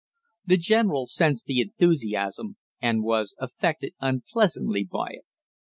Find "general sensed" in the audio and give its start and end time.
0.57-1.45